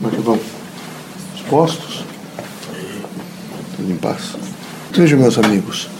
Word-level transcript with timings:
Como 0.00 0.10
é 0.10 0.16
que 0.16 0.22
vão? 0.22 0.40
Expostos? 1.36 2.04
Tudo 3.76 3.92
em 3.92 3.96
paz. 3.96 4.30
Vejam, 4.92 5.18
meus 5.18 5.36
amigos, 5.36 5.90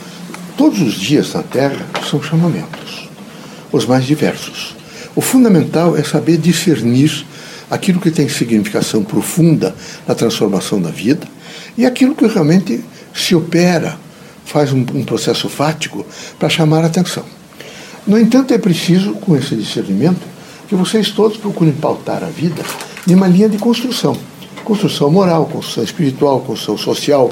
todos 0.56 0.80
os 0.80 0.94
dias 0.94 1.34
na 1.34 1.42
Terra 1.42 1.84
são 2.08 2.22
chamamentos, 2.22 3.10
os 3.70 3.84
mais 3.84 4.06
diversos. 4.06 4.74
O 5.14 5.20
fundamental 5.20 5.94
é 5.98 6.02
saber 6.02 6.38
discernir 6.38 7.26
aquilo 7.70 8.00
que 8.00 8.10
tem 8.10 8.26
significação 8.26 9.04
profunda 9.04 9.76
na 10.08 10.14
transformação 10.14 10.80
da 10.80 10.90
vida 10.90 11.28
e 11.76 11.84
aquilo 11.84 12.14
que 12.14 12.26
realmente 12.26 12.82
se 13.14 13.34
opera, 13.34 13.98
faz 14.46 14.72
um, 14.72 14.80
um 14.94 15.04
processo 15.04 15.46
fático 15.46 16.06
para 16.38 16.48
chamar 16.48 16.84
a 16.84 16.86
atenção. 16.86 17.24
No 18.06 18.18
entanto, 18.18 18.54
é 18.54 18.58
preciso, 18.58 19.12
com 19.12 19.36
esse 19.36 19.54
discernimento, 19.54 20.26
que 20.70 20.74
vocês 20.74 21.10
todos 21.10 21.36
procurem 21.36 21.74
pautar 21.74 22.24
a 22.24 22.28
vida 22.28 22.62
em 23.08 23.14
uma 23.14 23.28
linha 23.28 23.48
de 23.48 23.58
construção. 23.58 24.16
Construção 24.64 25.10
moral, 25.10 25.46
construção 25.46 25.82
espiritual, 25.82 26.40
construção 26.40 26.76
social, 26.76 27.30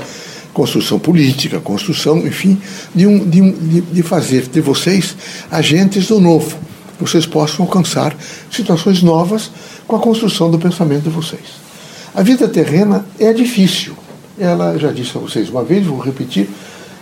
construção 0.52 0.98
política, 0.98 1.60
construção, 1.60 2.18
enfim, 2.26 2.60
de, 2.94 3.06
um, 3.06 3.18
de, 3.28 3.40
um, 3.40 3.52
de, 3.52 3.80
de 3.80 4.02
fazer 4.02 4.48
de 4.48 4.60
vocês 4.60 5.16
agentes 5.50 6.08
do 6.08 6.20
novo. 6.20 6.56
Vocês 6.98 7.26
possam 7.26 7.64
alcançar 7.64 8.16
situações 8.50 9.02
novas 9.02 9.50
com 9.86 9.94
a 9.94 10.00
construção 10.00 10.50
do 10.50 10.58
pensamento 10.58 11.04
de 11.04 11.10
vocês. 11.10 11.68
A 12.14 12.22
vida 12.22 12.48
terrena 12.48 13.06
é 13.20 13.32
difícil. 13.32 13.94
Ela, 14.36 14.76
já 14.78 14.90
disse 14.90 15.16
a 15.16 15.20
vocês 15.20 15.48
uma 15.48 15.62
vez, 15.62 15.86
vou 15.86 16.00
repetir, 16.00 16.48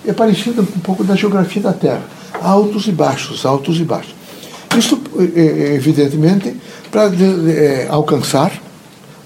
é 0.07 0.13
parecida 0.13 0.61
um 0.61 0.81
pouco 0.81 1.03
da 1.03 1.17
geografia 1.17 1.63
da 1.63 1.73
Terra. 1.73 2.03
Altos 2.43 2.87
e 2.87 2.93
baixos, 2.93 3.47
altos 3.47 3.81
e 3.81 3.85
baixos. 3.85 4.15
Isso, 4.77 5.01
é, 5.35 5.41
é, 5.41 5.75
evidentemente, 5.75 6.55
para 6.91 7.11
é, 7.51 7.89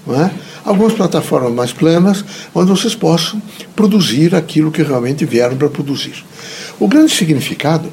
alcançar 0.07 0.25
é? 0.25 0.31
algumas 0.65 0.93
plataformas 0.93 1.53
mais 1.53 1.73
planas, 1.73 2.23
onde 2.53 2.69
vocês 2.69 2.95
possam 2.95 3.41
produzir 3.75 4.35
aquilo 4.35 4.71
que 4.71 4.81
realmente 4.81 5.25
vieram 5.25 5.55
para 5.57 5.69
produzir. 5.69 6.23
O 6.79 6.87
grande 6.87 7.13
significado 7.13 7.89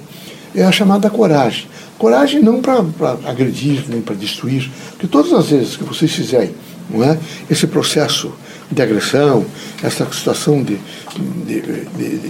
é 0.54 0.64
a 0.64 0.72
chamada 0.72 1.10
coragem. 1.10 1.66
Coragem 1.98 2.40
não 2.40 2.62
para 2.62 2.84
agredir, 3.26 3.84
nem 3.88 4.00
para 4.00 4.14
destruir, 4.14 4.70
porque 4.90 5.06
todas 5.06 5.32
as 5.32 5.50
vezes 5.50 5.76
que 5.76 5.84
vocês 5.84 6.12
fizerem 6.12 6.54
não 6.90 7.04
é, 7.04 7.18
esse 7.50 7.66
processo 7.66 8.32
de 8.70 8.82
agressão, 8.82 9.46
essa 9.82 10.06
situação 10.12 10.62
de, 10.62 10.78
de, 11.46 11.60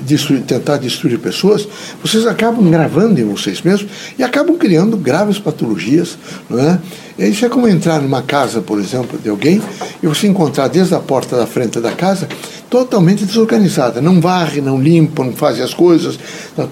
de, 0.06 0.16
de 0.16 0.40
tentar 0.42 0.76
destruir 0.76 1.18
pessoas, 1.18 1.66
vocês 2.02 2.26
acabam 2.26 2.70
gravando 2.70 3.20
em 3.20 3.24
vocês 3.24 3.60
mesmos 3.62 3.90
e 4.16 4.22
acabam 4.22 4.56
criando 4.56 4.96
graves 4.96 5.38
patologias. 5.38 6.16
Não 6.48 6.60
é? 6.60 6.78
Isso 7.18 7.44
é 7.44 7.48
como 7.48 7.66
entrar 7.66 8.00
numa 8.00 8.22
casa, 8.22 8.60
por 8.60 8.78
exemplo, 8.78 9.18
de 9.18 9.28
alguém 9.28 9.60
e 10.00 10.06
você 10.06 10.28
encontrar 10.28 10.68
desde 10.68 10.94
a 10.94 11.00
porta 11.00 11.36
da 11.36 11.46
frente 11.46 11.80
da 11.80 11.90
casa 11.90 12.28
totalmente 12.70 13.24
desorganizada. 13.24 14.00
Não 14.00 14.20
varre, 14.20 14.60
não 14.60 14.80
limpa, 14.80 15.24
não 15.24 15.32
faz 15.32 15.60
as 15.60 15.74
coisas, 15.74 16.18
tá 16.54 16.68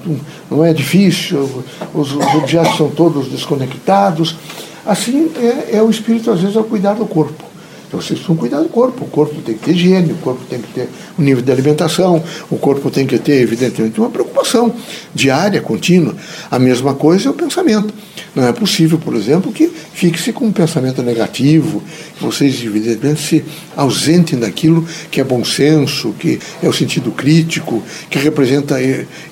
não 0.49 0.65
é 0.65 0.73
difícil, 0.73 1.65
os, 1.93 2.13
os 2.13 2.35
objetos 2.35 2.77
são 2.77 2.89
todos 2.91 3.29
desconectados. 3.29 4.37
Assim 4.85 5.33
é, 5.37 5.79
é 5.79 5.83
o 5.83 5.91
espírito, 5.91 6.31
às 6.31 6.41
vezes, 6.41 6.57
ao 6.57 6.63
cuidar 6.63 6.95
do 6.95 7.07
corpo. 7.07 7.46
Então 7.87 8.01
vocês 8.01 8.19
precisam 8.19 8.37
cuidar 8.37 8.61
do 8.61 8.69
corpo. 8.69 9.05
O 9.05 9.09
corpo 9.09 9.41
tem 9.43 9.55
que 9.55 9.65
ter 9.65 9.73
higiene, 9.73 10.13
o 10.13 10.17
corpo 10.17 10.45
tem 10.49 10.61
que 10.61 10.73
ter 10.73 10.89
um 11.19 11.23
nível 11.23 11.43
de 11.43 11.51
alimentação, 11.53 12.23
o 12.51 12.57
corpo 12.59 12.91
tem 12.91 13.07
que 13.07 13.19
ter, 13.19 13.41
evidentemente, 13.41 13.99
uma 14.01 14.11
preocupação 14.11 14.75
diária, 15.15 15.61
contínua. 15.61 16.15
A 16.51 16.59
mesma 16.59 16.95
coisa 16.95 17.29
é 17.29 17.31
o 17.31 17.35
pensamento. 17.35 17.93
Não 18.35 18.47
é 18.47 18.53
possível, 18.53 18.99
por 18.99 19.15
exemplo, 19.15 19.51
que 19.51 19.73
fique-se 19.95 20.33
com 20.33 20.47
um 20.47 20.53
pensamento 20.53 21.03
negativo, 21.03 21.83
que 22.17 22.23
vocês, 22.23 22.63
evidentemente, 22.63 23.23
se 23.23 23.45
ausentem 23.75 24.39
daquilo 24.39 24.87
que 25.11 25.21
é 25.21 25.25
bom 25.25 25.43
senso, 25.45 26.15
que 26.19 26.39
é 26.63 26.69
o 26.69 26.73
sentido 26.73 27.11
crítico, 27.13 27.83
que 28.11 28.19
representa 28.19 28.77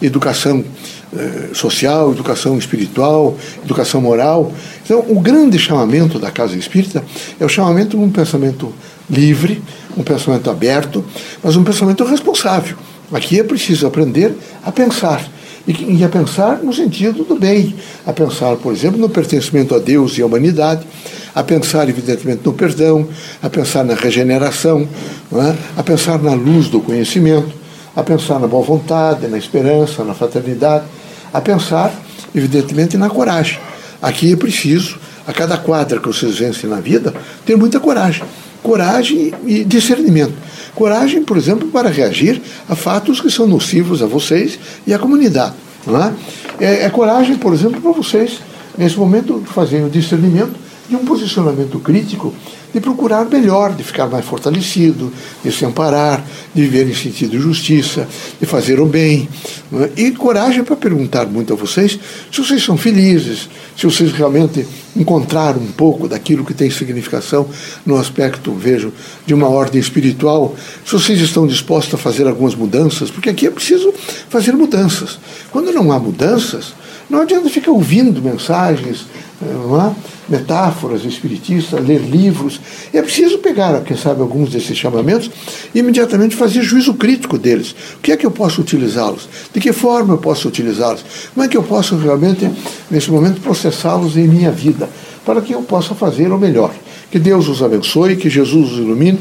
educação 0.01 0.65
eh, 1.17 1.55
social, 1.55 2.11
educação 2.11 2.59
espiritual, 2.59 3.37
educação 3.65 4.01
moral. 4.01 4.53
Então, 4.85 5.05
o 5.09 5.21
grande 5.21 5.59
chamamento 5.59 6.19
da 6.19 6.31
casa 6.31 6.57
espírita 6.57 7.05
é 7.39 7.45
o 7.45 7.49
chamamento 7.49 7.97
de 7.97 8.03
um 8.03 8.11
pensamento 8.11 8.73
livre, 9.09 9.63
um 9.97 10.03
pensamento 10.03 10.51
aberto, 10.51 11.05
mas 11.43 11.55
um 11.55 11.63
pensamento 11.63 12.03
responsável. 12.05 12.77
Aqui 13.13 13.39
é 13.39 13.45
preciso 13.45 13.87
aprender 13.87 14.35
a 14.65 14.73
pensar. 14.73 15.25
E, 15.69 16.05
a 16.05 16.09
pensar 16.09 16.59
no 16.65 16.73
sentido 16.73 17.23
do 17.23 17.37
bem, 17.37 17.77
a 18.05 18.13
pensar, 18.13 18.57
por 18.57 18.73
exemplo, 18.73 18.99
no 18.99 19.09
pertencimento 19.09 19.75
a 19.75 19.79
Deus 19.79 20.19
e 20.19 20.23
à 20.23 20.27
humanidade, 20.27 20.85
a 21.33 21.45
pensar, 21.45 21.89
evidentemente, 21.89 22.43
no 22.45 22.53
perdão, 22.53 23.07
a 23.41 23.49
pensar 23.49 23.85
na 23.85 23.95
regeneração, 23.95 24.89
é? 25.33 25.55
a 25.77 25.83
pensar 25.83 26.21
na 26.21 26.35
luz 26.35 26.69
do 26.69 26.81
conhecimento, 26.81 27.53
a 27.95 28.03
pensar 28.03 28.41
na 28.41 28.49
boa 28.49 28.65
vontade, 28.65 29.29
na 29.29 29.39
esperança, 29.39 30.03
na 30.03 30.13
fraternidade 30.13 30.85
a 31.35 31.41
pensar, 31.41 31.93
evidentemente, 32.33 32.97
na 32.97 33.11
coragem. 33.11 33.59
Aqui 34.01 34.33
é 34.33 34.37
preciso, 34.37 34.97
a 35.27 35.33
cada 35.33 35.59
quadra 35.59 35.99
que 35.99 36.07
vocês 36.07 36.39
vencem 36.39 36.71
na 36.71 36.81
vida, 36.81 37.13
ter 37.45 37.57
muita 37.57 37.81
coragem. 37.81 38.23
Coragem 38.63 39.35
e 39.45 39.65
discernimento. 39.65 40.35
Coragem, 40.77 41.25
por 41.25 41.37
exemplo, 41.37 41.69
para 41.69 41.91
reagir 41.91 42.41
a 42.69 42.77
fatos 42.77 43.21
que 43.21 43.31
são 43.31 43.49
nocivos 43.49 44.01
a 44.01 44.07
vocês 44.07 44.59
e 44.87 44.95
à 44.95 44.99
comunidade. 44.99 45.55
Não 45.85 46.03
é? 46.03 46.13
É, 46.61 46.85
é 46.85 46.91
coragem, 46.91 47.37
por 47.37 47.53
exemplo, 47.53 47.81
para 47.81 47.91
vocês, 47.91 48.39
nesse 48.79 48.97
momento, 48.97 49.43
fazerem 49.47 49.87
o 49.87 49.91
discernimento 49.91 50.64
de 50.89 50.97
um 50.97 51.05
posicionamento 51.05 51.79
crítico 51.79 52.35
de 52.75 52.81
procurar 52.81 53.25
melhor, 53.27 53.73
de 53.73 53.85
ficar 53.85 54.09
mais 54.09 54.25
fortalecido, 54.25 55.13
de 55.45 55.53
se 55.53 55.65
amparar, 55.65 56.27
de 56.53 56.63
viver 56.63 56.89
em 56.91 56.95
sentido 56.95 57.31
de 57.31 57.39
justiça, 57.39 58.09
de 58.41 58.45
fazer 58.45 58.81
o 58.81 58.87
bem. 58.87 59.29
É? 59.73 60.03
E 60.03 60.11
coragem 60.11 60.65
para 60.65 60.75
perguntar 60.75 61.25
muito 61.27 61.53
a 61.53 61.57
vocês 61.57 61.97
se 62.33 62.43
vocês 62.43 62.65
são 62.65 62.77
felizes, 62.77 63.49
se 63.77 63.87
vocês 63.87 64.11
realmente 64.11 64.67
encontraram 64.97 65.61
um 65.61 65.71
pouco 65.71 66.09
daquilo 66.09 66.45
que 66.45 66.53
tem 66.53 66.69
significação 66.69 67.49
no 67.87 67.97
aspecto, 67.97 68.53
vejo, 68.53 68.93
de 69.25 69.33
uma 69.33 69.49
ordem 69.49 69.81
espiritual, 69.81 70.57
se 70.85 70.93
vocês 70.93 71.21
estão 71.21 71.47
dispostos 71.47 71.95
a 71.95 71.99
fazer 71.99 72.27
algumas 72.27 72.57
mudanças, 72.57 73.09
porque 73.09 73.31
aqui 73.31 73.47
é 73.47 73.51
preciso 73.53 73.95
fazer 74.29 74.53
mudanças. 74.53 75.19
Quando 75.53 75.73
não 75.73 75.93
há 75.93 75.99
mudanças, 76.01 76.75
não 77.09 77.21
adianta 77.21 77.49
ficar 77.49 77.71
ouvindo 77.71 78.23
mensagens, 78.23 79.07
não 79.41 79.81
é? 79.81 79.95
metáforas 80.29 81.05
espiritistas, 81.05 81.85
ler 81.85 82.01
livros. 82.01 82.61
É 82.93 83.03
preciso 83.03 83.39
pegar, 83.39 83.81
quem 83.83 83.97
sabe, 83.97 84.21
alguns 84.21 84.51
desses 84.51 84.77
chamamentos 84.77 85.31
e 85.75 85.79
imediatamente 85.79 86.35
fazer 86.35 86.63
juízo 86.63 86.95
crítico 86.95 87.39
deles. 87.39 87.75
O 87.97 88.01
que 88.01 88.13
é 88.13 88.17
que 88.17 88.25
eu 88.25 88.31
posso 88.31 88.61
utilizá-los? 88.61 89.29
De 89.53 89.61
que 89.61 89.73
forma 89.73 90.15
eu 90.15 90.19
posso 90.19 90.49
utilizá-los? 90.49 91.05
Como 91.35 91.45
é 91.45 91.49
que 91.49 91.57
eu 91.57 91.63
posso 91.63 91.97
realmente, 91.97 92.51
nesse 92.91 93.11
momento, 93.11 93.41
processá-los 93.41 94.17
em 94.17 94.27
minha 94.27 94.51
vida? 94.51 94.89
Para 95.25 95.41
que 95.41 95.55
eu 95.55 95.63
possa 95.63 95.95
fazer 95.95 96.31
o 96.33 96.39
melhor. 96.39 96.73
Que 97.11 97.19
Deus 97.19 97.49
os 97.49 97.63
abençoe, 97.63 98.17
que 98.17 98.29
Jesus 98.29 98.73
os 98.73 98.79
ilumine. 98.79 99.19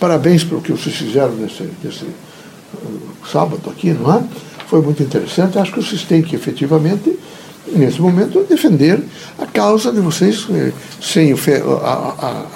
Parabéns 0.00 0.44
pelo 0.44 0.60
que 0.60 0.72
vocês 0.72 0.94
fizeram 0.94 1.34
nesse, 1.36 1.68
nesse 1.82 2.04
uh, 2.04 3.26
sábado 3.30 3.70
aqui, 3.70 3.92
não 3.92 4.14
é? 4.14 4.22
Foi 4.68 4.82
muito 4.82 5.02
interessante. 5.02 5.58
Acho 5.58 5.72
que 5.72 5.82
vocês 5.82 6.02
têm 6.02 6.22
que 6.22 6.34
efetivamente 6.34 7.16
nesse 7.74 8.00
momento, 8.00 8.44
defender 8.48 9.00
a 9.38 9.46
causa 9.46 9.90
de 9.90 10.00
vocês, 10.00 10.46
eh, 10.50 10.72
sem 11.00 11.34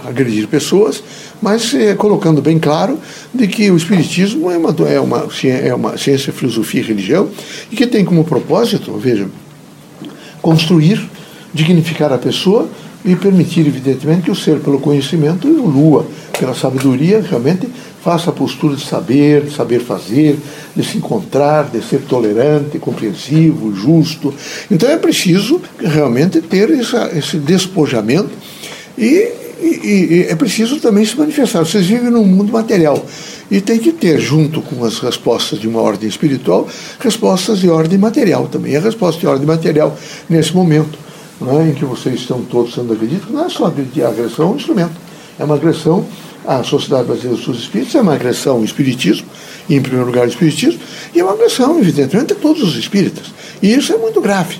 agredir 0.06 0.46
pessoas, 0.46 1.02
mas 1.42 1.74
eh, 1.74 1.94
colocando 1.94 2.40
bem 2.40 2.58
claro 2.58 2.98
de 3.34 3.46
que 3.48 3.70
o 3.70 3.76
Espiritismo 3.76 4.50
é 4.50 4.56
uma, 4.56 4.74
é 4.88 5.00
uma, 5.00 5.28
é 5.44 5.74
uma 5.74 5.98
ciência, 5.98 6.32
filosofia 6.32 6.80
e 6.80 6.84
religião, 6.84 7.28
e 7.70 7.76
que 7.76 7.86
tem 7.86 8.04
como 8.04 8.24
propósito, 8.24 8.92
veja, 8.92 9.28
construir, 10.40 11.08
dignificar 11.52 12.12
a 12.12 12.18
pessoa 12.18 12.68
e 13.04 13.16
permitir, 13.16 13.66
evidentemente, 13.66 14.22
que 14.22 14.30
o 14.30 14.36
ser, 14.36 14.60
pelo 14.60 14.78
conhecimento, 14.78 15.48
evolua, 15.48 16.06
pela 16.38 16.54
sabedoria, 16.54 17.24
realmente 17.28 17.68
faça 18.02 18.30
a 18.30 18.32
postura 18.32 18.76
de 18.76 18.84
saber, 18.84 19.44
de 19.44 19.54
saber 19.54 19.80
fazer, 19.80 20.38
de 20.74 20.82
se 20.82 20.96
encontrar, 20.96 21.64
de 21.64 21.82
ser 21.82 22.00
tolerante, 22.02 22.78
compreensivo, 22.78 23.74
justo. 23.74 24.32
Então 24.70 24.88
é 24.88 24.96
preciso 24.96 25.60
realmente 25.78 26.40
ter 26.40 26.70
essa, 26.70 27.10
esse 27.14 27.36
despojamento 27.36 28.30
e, 28.96 29.28
e, 29.60 29.68
e, 29.84 30.26
é 30.28 30.34
preciso 30.34 30.80
também 30.80 31.04
se 31.04 31.16
manifestar. 31.16 31.60
Vocês 31.60 31.86
vivem 31.86 32.10
num 32.10 32.24
mundo 32.24 32.52
material 32.52 33.04
e 33.50 33.60
tem 33.60 33.78
que 33.78 33.92
ter, 33.92 34.18
junto 34.18 34.62
com 34.62 34.82
as 34.84 34.98
respostas 34.98 35.58
de 35.58 35.68
uma 35.68 35.80
ordem 35.80 36.08
espiritual, 36.08 36.66
respostas 36.98 37.58
de 37.58 37.68
ordem 37.68 37.98
material 37.98 38.46
também. 38.46 38.76
A 38.76 38.80
resposta 38.80 39.20
de 39.20 39.26
ordem 39.26 39.46
material, 39.46 39.96
nesse 40.28 40.54
momento 40.54 40.98
é, 41.42 41.70
em 41.70 41.74
que 41.74 41.84
vocês 41.84 42.20
estão 42.20 42.42
todos 42.42 42.74
sendo 42.74 42.92
agredidos, 42.92 43.30
não 43.30 43.44
é 43.44 43.48
só 43.48 43.66
agressão 43.66 44.46
é 44.46 44.52
um 44.52 44.56
instrumento, 44.56 44.92
é 45.38 45.44
uma 45.44 45.54
agressão 45.54 46.06
a 46.46 46.62
Sociedade 46.62 47.06
Brasileira 47.06 47.42
dos 47.42 47.58
Espíritos 47.58 47.94
é 47.94 48.00
uma 48.00 48.14
agressão 48.14 48.56
ao 48.56 48.64
Espiritismo, 48.64 49.26
e 49.68 49.76
em 49.76 49.82
primeiro 49.82 50.06
lugar 50.06 50.22
ao 50.22 50.28
Espiritismo, 50.28 50.80
e 51.14 51.20
é 51.20 51.24
uma 51.24 51.34
agressão, 51.34 51.78
evidentemente, 51.78 52.32
a 52.32 52.36
todos 52.36 52.62
os 52.62 52.76
espíritas. 52.76 53.26
E 53.62 53.72
isso 53.72 53.92
é 53.92 53.98
muito 53.98 54.20
grave. 54.20 54.58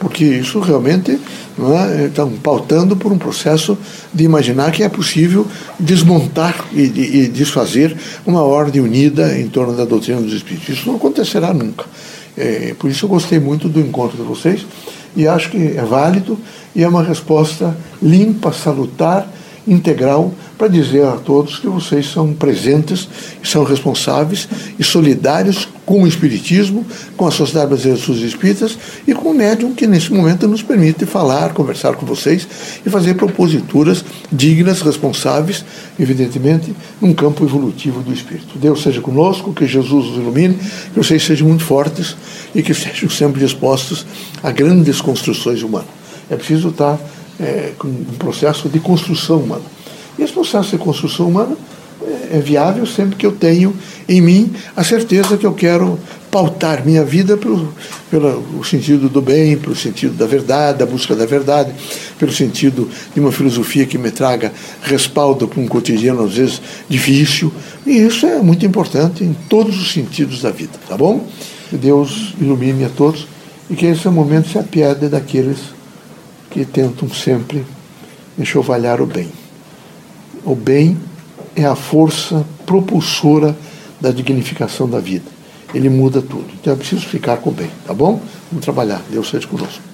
porque 0.00 0.24
isso 0.24 0.58
realmente 0.60 1.12
é, 1.12 2.06
estão 2.06 2.30
pautando 2.30 2.96
por 2.96 3.12
um 3.12 3.18
processo 3.18 3.76
de 4.12 4.24
imaginar 4.24 4.72
que 4.72 4.82
é 4.82 4.88
possível 4.88 5.46
desmontar 5.78 6.54
e, 6.72 6.84
e, 6.84 7.28
desfazer 7.28 7.94
uma 8.24 8.42
ordem 8.42 8.80
unida 8.80 9.38
em 9.38 9.46
torno 9.46 9.76
da 9.76 9.84
doutrina 9.84 10.22
dos 10.22 10.32
espíritos. 10.32 10.70
Isso 10.70 10.88
não 10.88 10.96
acontecerá 10.96 11.52
nunca. 11.52 11.84
É, 12.36 12.74
por 12.78 12.90
isso 12.90 13.04
eu 13.04 13.10
gostei 13.10 13.38
muito 13.38 13.68
do 13.68 13.78
encontro 13.78 14.16
de 14.16 14.22
vocês 14.22 14.64
e 15.14 15.28
acho 15.28 15.50
que 15.50 15.58
é 15.76 15.84
válido 15.84 16.38
e 16.74 16.82
é 16.82 16.88
uma 16.88 17.02
resposta 17.02 17.76
limpa, 18.02 18.52
salutar, 18.52 19.30
integral 19.68 20.32
para 20.60 20.68
dizer 20.68 21.06
a 21.06 21.12
todos 21.12 21.58
que 21.58 21.66
vocês 21.66 22.12
são 22.12 22.34
presentes, 22.34 23.08
são 23.42 23.64
responsáveis 23.64 24.46
e 24.78 24.84
solidários 24.84 25.66
com 25.86 26.02
o 26.02 26.06
Espiritismo, 26.06 26.84
com 27.16 27.26
a 27.26 27.30
Sociedade 27.30 27.68
Brasileira 27.68 27.96
de 27.96 28.02
Estudos 28.02 28.22
Espíritas 28.22 28.78
e 29.08 29.14
com 29.14 29.30
o 29.30 29.34
médium 29.34 29.72
que 29.72 29.86
nesse 29.86 30.12
momento 30.12 30.46
nos 30.46 30.62
permite 30.62 31.06
falar, 31.06 31.54
conversar 31.54 31.94
com 31.94 32.04
vocês 32.04 32.46
e 32.84 32.90
fazer 32.90 33.14
proposituras 33.14 34.04
dignas, 34.30 34.82
responsáveis, 34.82 35.64
evidentemente, 35.98 36.76
num 37.00 37.14
campo 37.14 37.42
evolutivo 37.42 38.02
do 38.02 38.12
Espírito. 38.12 38.58
Deus 38.58 38.82
seja 38.82 39.00
conosco, 39.00 39.54
que 39.54 39.66
Jesus 39.66 40.08
os 40.08 40.16
ilumine, 40.16 40.58
que 40.92 40.98
vocês 40.98 41.24
sejam 41.24 41.48
muito 41.48 41.64
fortes 41.64 42.14
e 42.54 42.62
que 42.62 42.74
sejam 42.74 43.08
sempre 43.08 43.40
dispostos 43.40 44.04
a 44.42 44.50
grandes 44.50 45.00
construções 45.00 45.62
humanas. 45.62 45.88
É 46.28 46.36
preciso 46.36 46.68
estar 46.68 47.00
é, 47.40 47.72
com 47.78 47.88
um 47.88 48.16
processo 48.18 48.68
de 48.68 48.78
construção 48.78 49.38
humana. 49.38 49.79
E 50.18 50.22
esse 50.22 50.32
processo 50.32 50.70
de 50.70 50.78
construção 50.78 51.28
humana 51.28 51.56
é, 52.02 52.38
é 52.38 52.40
viável 52.40 52.86
sempre 52.86 53.16
que 53.16 53.26
eu 53.26 53.32
tenho 53.32 53.74
em 54.08 54.20
mim 54.20 54.52
a 54.74 54.82
certeza 54.82 55.36
que 55.36 55.46
eu 55.46 55.52
quero 55.52 55.98
pautar 56.30 56.86
minha 56.86 57.04
vida 57.04 57.36
pelo, 57.36 57.74
pelo 58.10 58.64
sentido 58.64 59.08
do 59.08 59.20
bem, 59.20 59.56
pelo 59.56 59.74
sentido 59.74 60.14
da 60.14 60.26
verdade, 60.26 60.78
da 60.78 60.86
busca 60.86 61.14
da 61.14 61.26
verdade, 61.26 61.72
pelo 62.18 62.32
sentido 62.32 62.88
de 63.12 63.20
uma 63.20 63.32
filosofia 63.32 63.84
que 63.84 63.98
me 63.98 64.10
traga 64.10 64.52
respaldo 64.82 65.48
para 65.48 65.60
um 65.60 65.66
cotidiano 65.66 66.24
às 66.24 66.34
vezes 66.34 66.62
difícil. 66.88 67.52
E 67.84 67.90
isso 67.90 68.26
é 68.26 68.40
muito 68.40 68.64
importante 68.64 69.24
em 69.24 69.34
todos 69.48 69.80
os 69.80 69.92
sentidos 69.92 70.40
da 70.40 70.50
vida, 70.50 70.78
tá 70.88 70.96
bom? 70.96 71.26
Que 71.68 71.76
Deus 71.76 72.34
ilumine 72.40 72.84
a 72.84 72.88
todos 72.88 73.26
e 73.68 73.74
que 73.74 73.86
esse 73.86 74.08
momento 74.08 74.48
se 74.48 74.58
apiede 74.58 75.08
daqueles 75.08 75.58
que 76.50 76.64
tentam 76.64 77.08
sempre 77.08 77.64
enxovalhar 78.38 79.00
o 79.00 79.06
bem. 79.06 79.39
O 80.44 80.54
bem 80.54 80.96
é 81.54 81.64
a 81.64 81.74
força 81.74 82.44
propulsora 82.64 83.56
da 84.00 84.10
dignificação 84.10 84.88
da 84.88 84.98
vida. 84.98 85.30
Ele 85.74 85.88
muda 85.88 86.22
tudo. 86.22 86.46
Então 86.60 86.72
é 86.72 86.76
preciso 86.76 87.06
ficar 87.06 87.36
com 87.38 87.50
o 87.50 87.52
bem, 87.52 87.70
tá 87.86 87.94
bom? 87.94 88.20
Vamos 88.50 88.64
trabalhar. 88.64 89.02
Deus 89.10 89.28
seja 89.28 89.46
conosco. 89.46 89.89